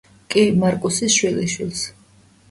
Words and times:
კი 0.35 0.43
მარკუსის 0.61 1.17
შვილიშვილს. 1.17 1.83